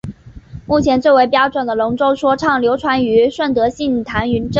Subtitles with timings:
[0.65, 4.49] 目前最为标准的龙舟说唱流传于顺德杏坛镇。